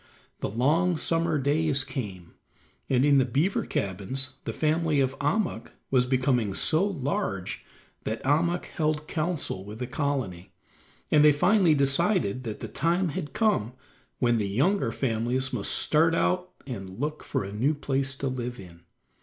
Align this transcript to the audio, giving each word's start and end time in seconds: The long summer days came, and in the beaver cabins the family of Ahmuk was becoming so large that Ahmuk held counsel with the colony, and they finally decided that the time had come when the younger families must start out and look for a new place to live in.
The 0.39 0.49
long 0.49 0.97
summer 0.97 1.37
days 1.37 1.83
came, 1.83 2.33
and 2.89 3.05
in 3.05 3.19
the 3.19 3.23
beaver 3.23 3.67
cabins 3.67 4.37
the 4.45 4.51
family 4.51 4.99
of 4.99 5.15
Ahmuk 5.19 5.73
was 5.91 6.07
becoming 6.07 6.55
so 6.55 6.83
large 6.83 7.63
that 8.03 8.23
Ahmuk 8.23 8.65
held 8.65 9.07
counsel 9.07 9.63
with 9.63 9.77
the 9.77 9.85
colony, 9.85 10.53
and 11.11 11.23
they 11.23 11.31
finally 11.31 11.75
decided 11.75 12.45
that 12.45 12.61
the 12.61 12.67
time 12.67 13.09
had 13.09 13.33
come 13.33 13.73
when 14.17 14.39
the 14.39 14.49
younger 14.49 14.91
families 14.91 15.53
must 15.53 15.69
start 15.69 16.15
out 16.15 16.49
and 16.65 16.99
look 16.99 17.23
for 17.23 17.43
a 17.43 17.53
new 17.53 17.75
place 17.75 18.15
to 18.15 18.27
live 18.27 18.59
in. 18.59 18.81